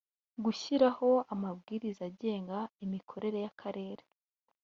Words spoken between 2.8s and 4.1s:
imikorere y akarere